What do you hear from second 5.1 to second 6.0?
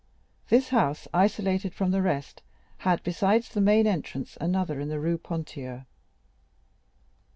de Ponthieu.